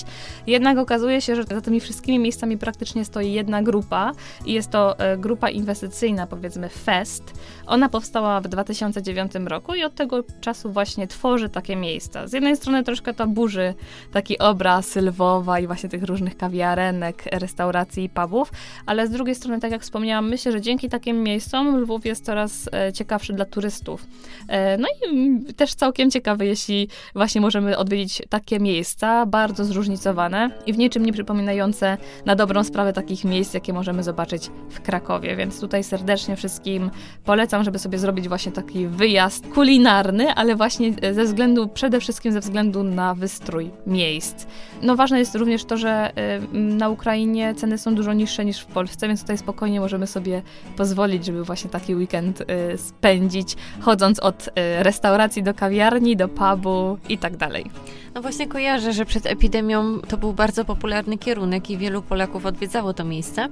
Jednak 0.48 0.77
okazuje 0.77 1.22
się, 1.22 1.36
że 1.36 1.43
za 1.43 1.62
tymi 1.62 1.79
wszystkimi 1.79 2.20
miejscami 2.20 2.58
praktycznie 2.58 3.05
stoi 3.05 3.31
jedna 3.31 3.63
grupa 3.63 4.12
i 4.46 4.53
jest 4.53 4.70
to 4.70 5.00
e, 5.00 5.17
grupa 5.17 5.50
inwestycyjna, 5.50 6.27
powiedzmy 6.27 6.70
FEST. 6.70 7.24
Ona 7.67 7.89
powstała 7.89 8.41
w 8.41 8.48
2009 8.48 9.31
roku 9.46 9.75
i 9.75 9.84
od 9.84 9.96
tego 9.96 10.24
czasu 10.41 10.72
właśnie 10.72 11.08
tworzy 11.08 11.50
takie 11.50 11.75
miejsca. 11.75 12.27
Z 12.27 12.34
jednej 12.34 12.55
strony 12.55 12.84
troszkę 12.84 13.13
to 13.13 13.27
burzy 13.27 13.74
taki 14.12 14.39
obraz 14.39 14.96
Lwowa 14.96 15.60
i 15.60 15.67
właśnie 15.67 15.89
tych 15.89 16.03
różnych 16.03 16.38
kawiarenek, 16.38 17.24
restauracji 17.31 18.03
i 18.03 18.10
pubów, 18.10 18.51
ale 18.86 19.08
z 19.08 19.10
drugiej 19.10 19.36
strony, 19.36 19.60
tak 19.60 19.72
jak 19.72 19.81
wspomniałam, 19.81 20.29
myślę, 20.29 20.51
że 20.51 20.62
dzięki 20.62 20.89
takim 20.89 21.24
miejscom 21.24 21.86
Jest 22.04 22.26
coraz 22.26 22.70
e, 22.74 22.94
ciekawszy 22.94 23.34
dla 23.34 23.46
turystów. 23.46 24.06
E, 24.48 24.78
no 24.78 24.88
i 24.88 25.10
mm, 25.10 25.54
też 25.54 25.74
całkiem 25.74 26.12
ciekawe, 26.12 26.46
jeśli 26.46 26.88
właśnie 27.16 27.42
możemy 27.42 27.78
odwiedzić 27.78 28.22
takie 28.30 28.60
miejsca, 28.60 29.26
bardzo 29.26 29.66
zróżnicowane 29.66 30.52
i 30.66 30.74
w 30.74 30.78
niczym 30.78 31.06
nie 31.06 31.14
przypominające 31.14 31.98
na 32.26 32.36
dobrą 32.36 32.64
sprawę 32.64 32.94
takich 32.94 33.26
miejsc, 33.26 33.54
jakie 33.54 33.74
możemy 33.74 34.04
zobaczyć 34.04 34.50
w 34.70 34.82
Krakowie. 34.82 35.36
Więc 35.36 35.60
tutaj 35.60 35.84
serdecznie 35.84 36.36
wszystkim 36.36 36.92
polecam, 37.26 37.64
żeby 37.64 37.80
sobie 37.80 37.98
zrobić 37.98 38.28
właśnie 38.28 38.52
taki 38.52 38.88
wyjazd 38.88 39.48
kulinarny, 39.48 40.34
ale 40.34 40.56
właśnie 40.56 40.94
ze 41.12 41.24
względu, 41.24 41.68
przede 41.68 42.00
wszystkim 42.00 42.32
ze 42.32 42.40
względu 42.40 42.84
na 42.84 43.16
wystrój 43.16 43.72
miejsc. 43.88 44.46
No 44.82 44.96
ważne 44.96 45.20
jest 45.20 45.36
również 45.36 45.66
to, 45.66 45.78
że 45.78 46.12
na 46.54 46.90
Ukrainie 46.90 47.56
ceny 47.56 47.78
są 47.78 47.96
dużo 47.96 48.14
niższe 48.14 48.46
niż 48.46 48.60
w 48.60 48.66
Polsce, 48.66 49.08
więc 49.08 49.22
tutaj 49.22 49.38
spokojnie 49.38 49.80
możemy 49.80 50.08
sobie 50.08 50.42
pozwolić, 50.78 51.26
żeby 51.26 51.44
właśnie 51.44 51.70
taki 51.82 51.96
weekend 51.96 52.42
y, 52.42 52.78
spędzić, 52.78 53.56
chodząc 53.80 54.20
od 54.20 54.48
y, 54.48 54.52
restauracji 54.84 55.44
do 55.44 55.54
kawiarni, 55.54 56.16
do 56.16 56.28
pubu 56.28 56.98
i 57.10 57.18
tak 57.18 57.38
dalej. 57.38 57.66
No 58.14 58.22
właśnie 58.22 58.48
kojarzę, 58.48 58.94
że 58.94 59.06
przed 59.06 59.26
epidemią 59.26 60.00
to 60.08 60.18
był 60.18 60.34
bardzo 60.34 60.66
popularny 60.66 61.18
kierunek 61.18 61.70
i 61.70 61.78
wielu 61.78 62.02
Polaków 62.02 62.46
odwiedzało 62.46 62.94
to 62.94 63.04
miejsce. 63.04 63.48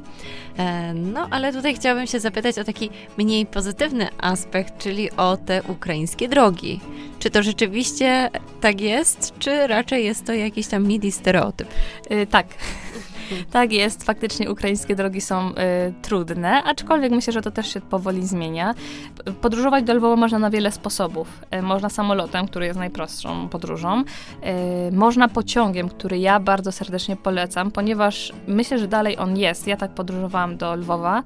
E, 0.57 0.93
no 0.93 1.27
ale 1.31 1.53
tutaj 1.53 1.75
chciałabym 1.75 2.07
się 2.07 2.19
zapytać 2.19 2.59
o 2.59 2.63
taki 2.63 2.89
mniej 3.17 3.45
pozytywny 3.45 4.07
aspekt, 4.17 4.77
czyli 4.77 5.12
o 5.12 5.38
te 5.38 5.63
ukraińskie 5.63 6.27
drogi. 6.27 6.79
Czy 7.19 7.29
to 7.29 7.43
rzeczywiście 7.43 8.29
tak 8.62 8.81
jest, 8.81 9.33
czy 9.39 9.67
raczej 9.67 10.05
jest 10.05 10.25
to 10.25 10.33
jakiś 10.33 10.67
tam 10.67 10.88
midi 10.88 11.12
stereotyp? 11.12 11.67
Yy, 12.09 12.27
tak. 12.27 12.48
Tak 13.51 13.71
jest, 13.71 14.03
faktycznie 14.03 14.51
ukraińskie 14.51 14.95
drogi 14.95 15.21
są 15.21 15.50
y, 15.50 15.53
trudne, 16.01 16.63
aczkolwiek 16.63 17.12
myślę, 17.12 17.33
że 17.33 17.41
to 17.41 17.51
też 17.51 17.74
się 17.74 17.81
powoli 17.81 18.27
zmienia. 18.27 18.75
Podróżować 19.41 19.83
do 19.83 19.93
Lwowa 19.93 20.15
można 20.15 20.39
na 20.39 20.50
wiele 20.50 20.71
sposobów. 20.71 21.41
Y, 21.55 21.62
można 21.62 21.89
samolotem, 21.89 22.48
który 22.48 22.65
jest 22.65 22.79
najprostszą 22.79 23.50
podróżą. 23.50 24.03
Y, 24.89 24.91
można 24.91 25.27
pociągiem, 25.27 25.89
który 25.89 26.19
ja 26.19 26.39
bardzo 26.39 26.71
serdecznie 26.71 27.15
polecam, 27.15 27.71
ponieważ 27.71 28.33
myślę, 28.48 28.79
że 28.79 28.88
dalej 28.88 29.17
on 29.17 29.38
jest. 29.38 29.67
Ja 29.67 29.77
tak 29.77 29.91
podróżowałam 29.91 30.57
do 30.57 30.75
Lwowa. 30.75 31.24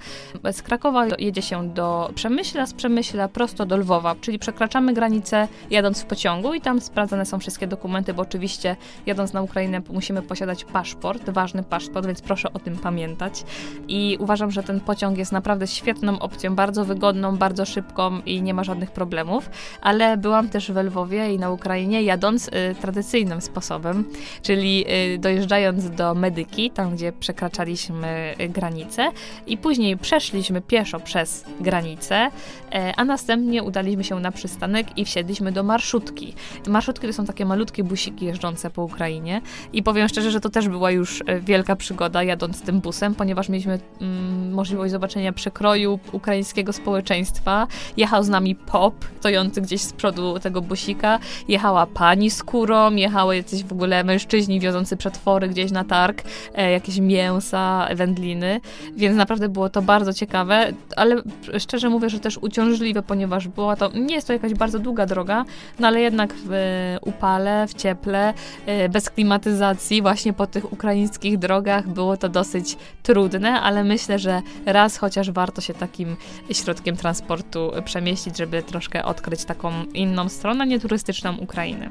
Z 0.51 0.61
Krakowa 0.61 1.05
jedzie 1.19 1.41
się 1.41 1.69
do 1.69 2.11
Przemyśla, 2.15 2.65
z 2.65 2.73
Przemyśla 2.73 3.27
prosto 3.27 3.65
do 3.65 3.77
Lwowa, 3.77 4.15
czyli 4.21 4.39
przekraczamy 4.39 4.93
granicę 4.93 5.47
jadąc 5.69 6.01
w 6.01 6.05
pociągu 6.05 6.53
i 6.53 6.61
tam 6.61 6.81
sprawdzane 6.81 7.25
są 7.25 7.39
wszystkie 7.39 7.67
dokumenty, 7.67 8.13
bo 8.13 8.21
oczywiście 8.21 8.75
jadąc 9.05 9.33
na 9.33 9.41
Ukrainę 9.41 9.81
musimy 9.89 10.21
posiadać 10.21 10.65
paszport, 10.65 11.29
ważny 11.29 11.63
paszport 11.63 11.92
więc 12.01 12.21
proszę 12.21 12.53
o 12.53 12.59
tym 12.59 12.77
pamiętać. 12.77 13.43
I 13.87 14.17
uważam, 14.19 14.51
że 14.51 14.63
ten 14.63 14.79
pociąg 14.79 15.17
jest 15.17 15.31
naprawdę 15.31 15.67
świetną 15.67 16.19
opcją, 16.19 16.55
bardzo 16.55 16.85
wygodną, 16.85 17.37
bardzo 17.37 17.65
szybką 17.65 18.19
i 18.25 18.41
nie 18.41 18.53
ma 18.53 18.63
żadnych 18.63 18.91
problemów. 18.91 19.49
Ale 19.81 20.17
byłam 20.17 20.49
też 20.49 20.71
w 20.71 20.75
Lwowie 20.75 21.33
i 21.33 21.39
na 21.39 21.51
Ukrainie 21.51 22.03
jadąc 22.03 22.47
y, 22.47 22.51
tradycyjnym 22.81 23.41
sposobem, 23.41 24.05
czyli 24.41 24.85
y, 25.15 25.17
dojeżdżając 25.17 25.89
do 25.89 26.15
Medyki, 26.15 26.71
tam 26.71 26.95
gdzie 26.95 27.11
przekraczaliśmy 27.11 28.35
y, 28.41 28.49
granicę 28.49 29.11
i 29.47 29.57
później 29.57 29.97
przeszliśmy 29.97 30.61
pieszo 30.61 30.99
przez 30.99 31.45
granicę, 31.59 32.27
y, 32.27 32.71
a 32.97 33.05
następnie 33.05 33.63
udaliśmy 33.63 34.03
się 34.03 34.19
na 34.19 34.31
przystanek 34.31 34.97
i 34.97 35.05
wsiedliśmy 35.05 35.51
do 35.51 35.63
marszutki. 35.63 36.33
Marszutki 36.67 37.07
to 37.07 37.13
są 37.13 37.25
takie 37.25 37.45
malutkie 37.45 37.83
busiki 37.83 38.25
jeżdżące 38.25 38.69
po 38.69 38.83
Ukrainie 38.83 39.41
i 39.73 39.83
powiem 39.83 40.07
szczerze, 40.07 40.31
że 40.31 40.39
to 40.39 40.49
też 40.49 40.69
była 40.69 40.91
już 40.91 41.21
y, 41.21 41.23
wielka 41.41 41.75
przygoda 41.83 42.23
jadąc 42.23 42.61
tym 42.61 42.79
busem, 42.79 43.15
ponieważ 43.15 43.49
mieliśmy 43.49 43.79
mm, 44.01 44.53
możliwość 44.53 44.91
zobaczenia 44.91 45.33
przekroju 45.33 45.99
ukraińskiego 46.11 46.73
społeczeństwa. 46.73 47.67
Jechał 47.97 48.23
z 48.23 48.29
nami 48.29 48.55
pop, 48.55 48.95
stojący 49.19 49.61
gdzieś 49.61 49.81
z 49.81 49.93
przodu 49.93 50.39
tego 50.39 50.61
busika. 50.61 51.19
Jechała 51.47 51.85
pani 51.85 52.29
z 52.29 52.43
kurą, 52.43 52.95
jechały 52.95 53.35
jacyś 53.35 53.63
w 53.63 53.71
ogóle 53.71 54.03
mężczyźni 54.03 54.59
wiozący 54.59 54.97
przetwory 54.97 55.49
gdzieś 55.49 55.71
na 55.71 55.83
targ, 55.83 56.23
e, 56.55 56.71
jakieś 56.71 56.99
mięsa, 56.99 57.87
wędliny, 57.95 58.61
więc 58.95 59.17
naprawdę 59.17 59.49
było 59.49 59.69
to 59.69 59.81
bardzo 59.81 60.13
ciekawe, 60.13 60.73
ale 60.95 61.21
szczerze 61.59 61.89
mówię, 61.89 62.09
że 62.09 62.19
też 62.19 62.37
uciążliwe, 62.37 63.01
ponieważ 63.01 63.47
była 63.47 63.75
to, 63.75 63.91
nie 63.91 64.15
jest 64.15 64.27
to 64.27 64.33
jakaś 64.33 64.53
bardzo 64.53 64.79
długa 64.79 65.05
droga, 65.05 65.45
no 65.79 65.87
ale 65.87 66.01
jednak 66.01 66.33
w 66.45 66.51
upale, 67.01 67.67
w 67.67 67.73
cieple, 67.73 68.33
e, 68.65 68.89
bez 68.89 69.09
klimatyzacji, 69.09 70.01
właśnie 70.01 70.33
po 70.33 70.47
tych 70.47 70.73
ukraińskich 70.73 71.37
drogach 71.37 71.72
było 71.81 72.17
to 72.17 72.29
dosyć 72.29 72.77
trudne, 73.03 73.61
ale 73.61 73.83
myślę, 73.83 74.19
że 74.19 74.41
raz 74.65 74.97
chociaż 74.97 75.31
warto 75.31 75.61
się 75.61 75.73
takim 75.73 76.15
środkiem 76.51 76.97
transportu 76.97 77.71
przemieścić, 77.85 78.37
żeby 78.37 78.63
troszkę 78.63 79.05
odkryć 79.05 79.45
taką 79.45 79.83
inną 79.83 80.29
stronę, 80.29 80.67
nieturystyczną 80.67 81.37
Ukrainy. 81.37 81.89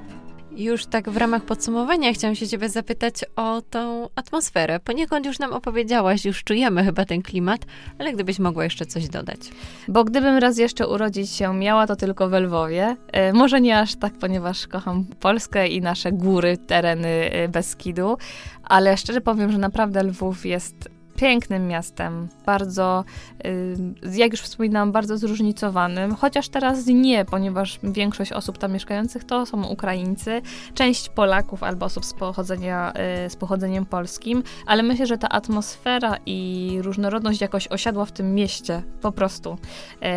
Już 0.57 0.87
tak 0.87 1.11
w 1.11 1.17
ramach 1.17 1.45
podsumowania 1.45 2.13
chciałam 2.13 2.35
się 2.35 2.49
ciebie 2.49 2.69
zapytać 2.69 3.15
o 3.37 3.63
tą 3.71 4.09
atmosferę. 4.17 4.81
Poniekąd 4.81 5.27
już 5.27 5.39
nam 5.39 5.53
opowiedziałaś, 5.53 6.25
już 6.25 6.45
czujemy 6.45 6.85
chyba 6.85 7.05
ten 7.05 7.23
klimat, 7.23 7.61
ale 7.99 8.13
gdybyś 8.13 8.39
mogła 8.39 8.65
jeszcze 8.65 8.87
coś 8.87 9.09
dodać. 9.09 9.41
Bo 9.89 10.05
gdybym 10.05 10.39
raz 10.39 10.59
jeszcze 10.59 10.89
urodzić 10.89 11.31
się 11.31 11.55
miała, 11.55 11.87
to 11.87 11.97
tylko 11.97 12.29
w 12.29 12.33
Lwowie. 12.33 12.97
E, 13.13 13.33
może 13.33 13.61
nie 13.61 13.79
aż 13.79 13.95
tak, 13.97 14.13
ponieważ 14.19 14.67
kocham 14.67 15.05
Polskę 15.21 15.69
i 15.69 15.81
nasze 15.81 16.13
góry, 16.13 16.57
tereny 16.67 17.09
e, 17.09 17.49
Beskidu, 17.49 18.17
ale 18.65 18.97
szczerze 18.97 19.21
powiem, 19.21 19.53
że 19.53 19.59
naprawdę 19.59 20.03
Lwów 20.03 20.47
jest 20.47 20.89
pięknym 21.17 21.69
miastem, 21.69 22.29
bardzo, 22.47 23.05
y, 23.47 23.77
jak 24.13 24.33
już 24.33 24.41
wspominałam, 24.41 24.93
bardzo 24.93 25.19
zróżnicowanym, 25.19 26.15
chociaż 26.15 26.49
teraz 26.49 26.87
nie, 26.87 27.25
ponieważ 27.25 27.81
większość 27.83 28.33
osób 28.33 28.59
tam 28.59 28.73
mieszkających 28.73 29.25
to 29.25 29.47
są 29.47 29.65
Ukraińcy, 29.65 30.43
część 30.75 31.09
Polaków 31.09 31.63
albo 31.63 31.87
osób 31.87 32.05
z, 32.05 32.15
pochodzenia, 32.15 32.93
y, 33.27 33.31
z 33.31 33.37
pochodzeniem 33.37 33.87
polskim, 33.87 34.43
ale 34.67 34.83
myślę, 34.83 35.07
że 35.07 35.19
ta 35.19 35.29
atmosfera 35.29 36.17
i 36.27 36.79
różnorodność 36.83 37.41
jakoś 37.41 37.69
osiadła 37.69 38.05
w 38.05 38.13
tym 38.13 38.35
mieście, 38.35 38.83
po 39.01 39.13
prostu. 39.13 39.59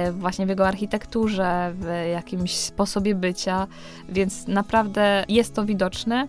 Y, 0.10 0.12
właśnie 0.12 0.46
w 0.46 0.50
jego 0.50 0.68
architekturze, 0.68 1.74
w 1.76 2.10
jakimś 2.12 2.56
sposobie 2.56 3.16
bycia, 3.16 3.68
więc 4.10 4.48
naprawdę 4.48 5.26
jest 5.30 5.54
to 5.54 5.66
widoczne. 5.66 6.28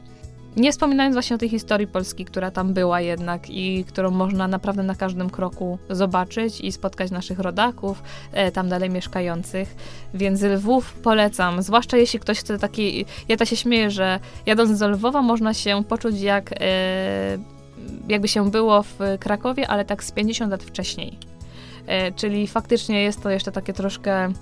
Nie 0.56 0.72
wspominając 0.72 1.14
właśnie 1.14 1.36
o 1.36 1.38
tej 1.38 1.48
historii 1.48 1.86
Polski, 1.86 2.24
która 2.24 2.50
tam 2.50 2.74
była 2.74 3.00
jednak 3.00 3.50
i 3.50 3.84
którą 3.84 4.10
można 4.10 4.48
naprawdę 4.48 4.82
na 4.82 4.94
każdym 4.94 5.30
kroku 5.30 5.78
zobaczyć 5.90 6.60
i 6.60 6.72
spotkać 6.72 7.10
naszych 7.10 7.38
rodaków, 7.38 8.02
e, 8.32 8.52
tam 8.52 8.68
dalej 8.68 8.90
mieszkających. 8.90 9.76
Więc 10.14 10.42
Lwów 10.42 10.92
polecam, 10.92 11.62
zwłaszcza 11.62 11.96
jeśli 11.96 12.20
ktoś 12.20 12.38
chce 12.38 12.58
taki... 12.58 13.04
Ja 13.28 13.36
to 13.36 13.44
się 13.44 13.56
śmieję, 13.56 13.90
że 13.90 14.20
jadąc 14.46 14.78
do 14.78 14.88
Lwowa 14.88 15.22
można 15.22 15.54
się 15.54 15.84
poczuć 15.84 16.20
jak... 16.20 16.54
E, 16.60 17.38
jakby 18.08 18.28
się 18.28 18.50
było 18.50 18.82
w 18.82 18.98
Krakowie, 19.20 19.68
ale 19.68 19.84
tak 19.84 20.04
z 20.04 20.12
50 20.12 20.50
lat 20.50 20.62
wcześniej. 20.62 21.18
E, 21.86 22.12
czyli 22.12 22.46
faktycznie 22.46 23.02
jest 23.02 23.22
to 23.22 23.30
jeszcze 23.30 23.52
takie 23.52 23.72
troszkę 23.72 24.32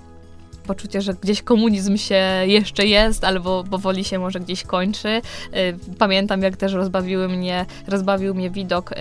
poczucie, 0.65 1.01
że 1.01 1.13
gdzieś 1.13 1.41
komunizm 1.41 1.97
się 1.97 2.23
jeszcze 2.45 2.85
jest, 2.85 3.23
albo 3.23 3.63
powoli 3.63 4.03
się 4.03 4.19
może 4.19 4.39
gdzieś 4.39 4.63
kończy. 4.63 5.07
Y, 5.07 5.21
pamiętam, 5.97 6.41
jak 6.41 6.57
też 6.57 6.73
rozbawiły 6.73 7.29
mnie, 7.29 7.65
rozbawił 7.87 8.35
mnie 8.35 8.49
widok 8.49 8.91
y, 8.91 8.95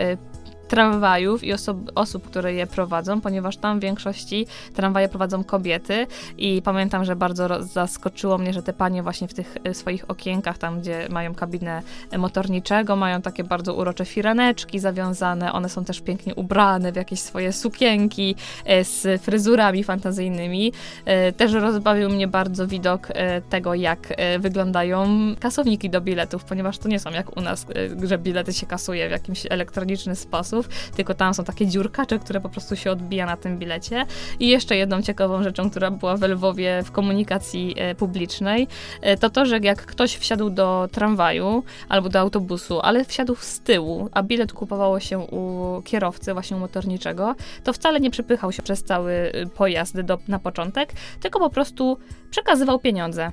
tramwajów 0.75 1.45
i 1.45 1.52
osób, 1.52 1.93
osób, 1.95 2.26
które 2.26 2.54
je 2.54 2.66
prowadzą, 2.66 3.21
ponieważ 3.21 3.57
tam 3.57 3.78
w 3.78 3.83
większości 3.83 4.47
tramwaje 4.75 5.09
prowadzą 5.09 5.45
kobiety 5.45 6.07
i 6.38 6.62
pamiętam, 6.62 7.04
że 7.04 7.16
bardzo 7.16 7.62
zaskoczyło 7.62 8.38
mnie, 8.38 8.52
że 8.52 8.62
te 8.62 8.73
panie 8.73 9.02
właśnie 9.02 9.28
w 9.28 9.35
tych 9.35 9.57
e, 9.64 9.75
swoich 9.75 10.11
okienkach, 10.11 10.59
tam 10.59 10.81
gdzie 10.81 11.09
mają 11.11 11.35
kabinę 11.35 11.83
motorniczego, 12.19 12.97
mają 12.97 13.23
takie 13.23 13.45
bardzo 13.45 13.75
urocze 13.75 14.04
firaneczki 14.04 14.78
zawiązane, 14.78 15.52
one 15.52 15.69
są 15.69 15.85
też 15.85 16.00
pięknie 16.00 16.35
ubrane 16.35 16.93
w 16.93 16.97
jakieś 16.97 17.21
swoje 17.21 17.52
sukienki 17.52 18.35
e, 18.64 18.85
z 18.85 19.23
fryzurami 19.23 19.85
fantazyjnymi. 19.85 20.73
E, 21.04 21.33
też 21.33 21.52
rozbawił 21.52 22.11
mnie 22.11 22.28
bardzo 22.28 22.66
widok 22.66 23.09
tego, 23.50 23.75
jak 23.75 24.14
wyglądają 24.38 25.09
kasowniki 25.40 25.90
do 25.90 26.00
biletów, 26.00 26.45
ponieważ 26.45 26.78
to 26.78 26.88
nie 26.88 27.00
są 27.00 27.11
jak 27.11 27.37
u 27.37 27.40
nas, 27.40 27.66
że 28.02 28.19
bilety 28.19 28.52
się 28.52 28.66
kasuje 28.66 29.09
w 29.09 29.11
jakimś 29.11 29.47
elektroniczny 29.50 30.16
sposób, 30.16 30.63
tylko 30.97 31.14
tam 31.14 31.35
są 31.35 31.44
takie 31.44 31.66
dziurkacze, 31.66 32.18
które 32.18 32.40
po 32.40 32.49
prostu 32.49 32.76
się 32.76 32.90
odbija 32.90 33.26
na 33.26 33.37
tym 33.37 33.59
bilecie. 33.59 34.06
I 34.40 34.49
jeszcze 34.49 34.76
jedną 34.76 35.02
ciekawą 35.02 35.42
rzeczą, 35.42 35.71
która 35.71 35.90
była 35.90 36.16
w 36.16 36.23
Lwowie 36.23 36.83
w 36.85 36.90
komunikacji 36.90 37.75
e, 37.76 37.94
publicznej, 37.94 38.68
e, 39.00 39.16
to 39.16 39.30
to, 39.30 39.47
że 39.47 39.59
jak 39.59 39.87
ktoś 39.87 40.16
wsiadł 40.16 40.50
do 40.50 40.88
tramwaju 40.92 41.62
albo 41.88 42.09
do 42.09 42.21
autobusu, 42.21 42.80
ale 42.80 43.04
wsiadł 43.04 43.35
z 43.35 43.61
tyłu, 43.61 44.09
a 44.12 44.23
bilet 44.23 44.52
kupowało 44.52 45.00
się 45.00 45.18
u 45.18 45.83
kierowcy 45.83 46.33
właśnie 46.33 46.56
motorniczego, 46.56 47.35
to 47.64 47.73
wcale 47.73 48.00
nie 48.00 48.11
przypychał 48.11 48.52
się 48.52 48.62
przez 48.62 48.85
cały 48.85 49.12
e, 49.12 49.47
pojazd 49.47 50.00
do, 50.00 50.18
na 50.28 50.38
początek, 50.38 50.92
tylko 51.21 51.38
po 51.38 51.50
prostu 51.50 51.99
przekazywał 52.30 52.78
pieniądze. 52.78 53.33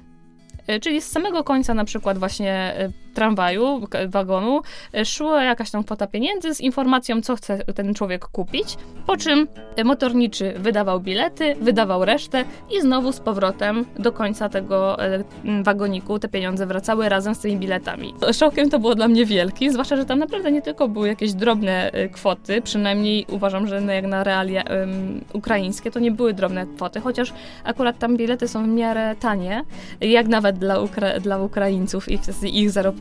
Czyli 0.82 1.02
z 1.02 1.12
samego 1.12 1.44
końca 1.44 1.74
na 1.74 1.86
przykład 1.86 2.18
właśnie 2.18 2.76
tramwaju, 3.14 3.82
wagonu, 4.08 4.62
e, 4.94 5.06
szła 5.06 5.44
jakaś 5.44 5.72
tam 5.72 5.84
kwota 5.84 6.08
pieniędzy 6.08 6.56
z 6.56 6.62
informacją, 6.62 7.22
co 7.22 7.36
chce 7.36 7.58
ten 7.58 7.94
człowiek 7.94 8.26
kupić, 8.26 8.78
po 9.08 9.18
czym 9.18 9.48
motorniczy 9.86 10.54
wydawał 10.58 11.00
bilety, 11.00 11.56
wydawał 11.62 12.06
resztę 12.06 12.44
i 12.78 12.82
znowu 12.82 13.12
z 13.12 13.20
powrotem 13.20 13.86
do 14.00 14.12
końca 14.12 14.50
tego 14.50 15.06
e, 15.06 15.24
wagoniku 15.64 16.20
te 16.20 16.30
pieniądze 16.30 16.66
wracały 16.66 17.10
razem 17.10 17.36
z 17.36 17.40
tymi 17.40 17.58
biletami. 17.58 18.14
Szokiem 18.34 18.70
to 18.70 18.80
było 18.80 18.96
dla 18.96 19.08
mnie 19.08 19.26
wielki, 19.26 19.70
zwłaszcza, 19.70 19.96
że 19.96 20.06
tam 20.06 20.20
naprawdę 20.20 20.52
nie 20.52 20.62
tylko 20.62 20.88
były 20.88 21.08
jakieś 21.08 21.34
drobne 21.34 21.92
e, 21.92 22.10
kwoty, 22.10 22.62
przynajmniej 22.62 23.26
uważam, 23.30 23.68
że 23.68 23.82
jak 23.82 24.06
na 24.06 24.24
realia 24.24 24.64
um, 24.64 25.22
ukraińskie 25.34 25.92
to 25.92 26.00
nie 26.00 26.12
były 26.12 26.34
drobne 26.34 26.66
kwoty, 26.76 27.00
chociaż 27.00 27.34
akurat 27.64 28.00
tam 28.00 28.18
bilety 28.18 28.48
są 28.48 28.64
w 28.64 28.68
miarę 28.68 29.16
tanie, 29.20 29.64
jak 30.02 30.28
nawet 30.28 30.58
dla, 30.58 30.80
Ukra 30.80 31.20
dla 31.20 31.38
Ukraińców 31.38 32.10
i 32.10 32.20
ich 32.60 32.72
zarobków 32.72 33.01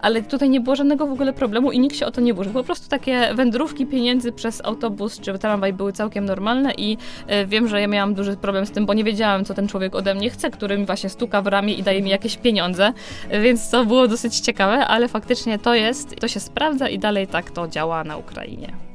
ale 0.00 0.22
tutaj 0.22 0.50
nie 0.50 0.60
było 0.60 0.76
żadnego 0.76 1.06
w 1.06 1.12
ogóle 1.12 1.32
problemu 1.32 1.72
i 1.72 1.78
nikt 1.78 1.96
się 1.96 2.06
o 2.06 2.10
to 2.10 2.20
nie 2.20 2.34
burzył. 2.34 2.52
Po 2.52 2.64
prostu 2.64 2.88
takie 2.88 3.34
wędrówki 3.34 3.86
pieniędzy 3.86 4.32
przez 4.32 4.64
autobus 4.64 5.20
czy 5.20 5.38
tramwaj 5.38 5.72
były 5.72 5.92
całkiem 5.92 6.24
normalne 6.24 6.72
i 6.76 6.96
e, 7.26 7.46
wiem, 7.46 7.68
że 7.68 7.80
ja 7.80 7.88
miałam 7.88 8.14
duży 8.14 8.36
problem 8.36 8.66
z 8.66 8.70
tym, 8.70 8.86
bo 8.86 8.94
nie 8.94 9.04
wiedziałam, 9.04 9.44
co 9.44 9.54
ten 9.54 9.68
człowiek 9.68 9.94
ode 9.94 10.14
mnie 10.14 10.30
chce, 10.30 10.50
który 10.50 10.78
mi 10.78 10.86
właśnie 10.86 11.10
stuka 11.10 11.42
w 11.42 11.46
ramię 11.46 11.74
i 11.74 11.82
daje 11.82 12.02
mi 12.02 12.10
jakieś 12.10 12.36
pieniądze, 12.36 12.92
e, 13.28 13.40
więc 13.40 13.70
to 13.70 13.84
było 13.84 14.08
dosyć 14.08 14.40
ciekawe, 14.40 14.86
ale 14.86 15.08
faktycznie 15.08 15.58
to 15.58 15.74
jest, 15.74 16.16
to 16.16 16.28
się 16.28 16.40
sprawdza 16.40 16.88
i 16.88 16.98
dalej 16.98 17.26
tak 17.26 17.50
to 17.50 17.68
działa 17.68 18.04
na 18.04 18.16
Ukrainie. 18.16 18.86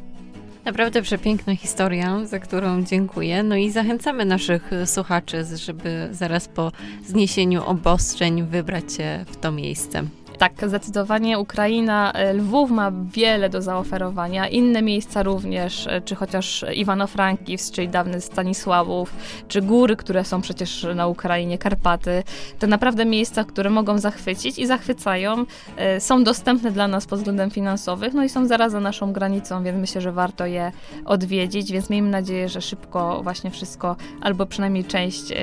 Naprawdę 0.65 1.01
przepiękna 1.01 1.56
historia, 1.56 2.25
za 2.25 2.39
którą 2.39 2.84
dziękuję. 2.84 3.43
No 3.43 3.56
i 3.56 3.71
zachęcamy 3.71 4.25
naszych 4.25 4.71
słuchaczy, 4.86 5.45
żeby 5.56 6.10
zaraz 6.12 6.47
po 6.47 6.71
zniesieniu 7.06 7.63
obostrzeń 7.65 8.43
wybrać 8.43 8.93
się 8.93 9.25
w 9.27 9.38
to 9.38 9.51
miejsce 9.51 10.04
tak, 10.41 10.67
zdecydowanie 10.67 11.39
Ukraina, 11.39 12.12
e, 12.12 12.34
Lwów 12.34 12.71
ma 12.71 12.91
wiele 13.13 13.49
do 13.49 13.62
zaoferowania, 13.62 14.47
inne 14.47 14.82
miejsca 14.82 15.23
również, 15.23 15.88
e, 15.88 16.01
czy 16.01 16.15
chociaż 16.15 16.65
Iwano-Frankivsk, 16.75 17.73
czyli 17.73 17.89
dawny 17.89 18.21
Stanisławów, 18.21 19.13
czy 19.47 19.62
góry, 19.62 19.95
które 19.95 20.25
są 20.25 20.41
przecież 20.41 20.88
na 20.95 21.08
Ukrainie, 21.08 21.58
Karpaty. 21.58 22.23
To 22.60 22.67
naprawdę 22.67 23.06
miejsca, 23.06 23.43
które 23.43 23.69
mogą 23.69 23.97
zachwycić 23.97 24.60
i 24.60 24.67
zachwycają. 24.67 25.45
E, 25.77 25.99
są 25.99 26.23
dostępne 26.23 26.71
dla 26.71 26.88
nas 26.88 27.06
pod 27.06 27.19
względem 27.19 27.51
finansowym, 27.51 28.12
no 28.13 28.23
i 28.23 28.30
są 28.30 28.47
zaraz 28.47 28.71
za 28.71 28.80
naszą 28.80 29.13
granicą, 29.13 29.63
więc 29.63 29.77
myślę, 29.77 30.01
że 30.01 30.12
warto 30.12 30.45
je 30.45 30.71
odwiedzić, 31.06 31.71
więc 31.71 31.89
miejmy 31.89 32.10
nadzieję, 32.10 32.49
że 32.49 32.62
szybko 32.62 33.23
właśnie 33.23 33.51
wszystko, 33.51 33.95
albo 34.21 34.45
przynajmniej 34.45 34.86
część 34.86 35.34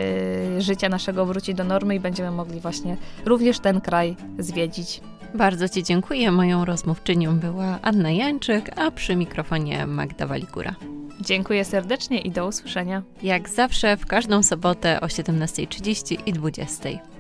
życia 0.59 0.89
naszego 0.89 1.27
wróci 1.27 1.55
do 1.55 1.65
normy 1.65 1.95
i 1.95 2.01
będziemy 2.01 2.31
mogli 2.31 2.61
właśnie 2.61 2.97
również 3.25 3.59
ten 3.59 3.81
kraj 3.81 4.17
zwiedzić. 4.39 4.88
Bardzo 5.35 5.69
Ci 5.69 5.83
dziękuję. 5.83 6.33
Moją 6.33 6.65
rozmówczynią 6.65 7.39
była 7.39 7.79
Anna 7.83 8.11
Jańczyk, 8.11 8.79
a 8.79 8.91
przy 8.91 9.17
mikrofonie 9.17 9.87
Magda 9.87 10.27
Waligura. 10.27 10.75
Dziękuję 11.21 11.65
serdecznie 11.65 12.21
i 12.21 12.31
do 12.31 12.47
usłyszenia. 12.47 13.03
Jak 13.23 13.49
zawsze 13.49 13.97
w 13.97 14.07
każdą 14.07 14.43
sobotę 14.43 15.01
o 15.01 15.07
17.30 15.07 16.19
i 16.27 16.35
20.00. 16.35 17.18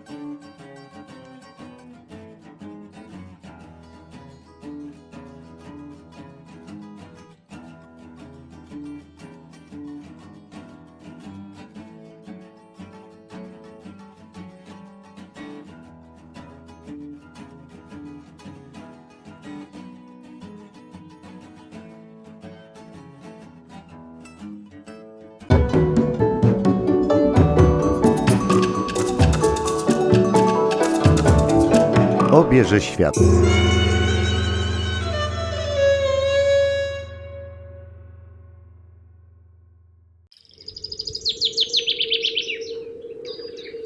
obierze 32.48 32.80
świat. 32.80 33.14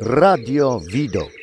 Radio 0.01 0.81
Widok. 0.81 1.42